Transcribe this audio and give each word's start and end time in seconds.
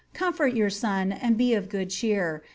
Comfort 0.15 0.55
your 0.55 0.71
son, 0.71 1.11
and 1.11 1.37
be 1.37 1.53
of 1.53 1.69
good 1.69 1.91
cheer. 1.91 2.41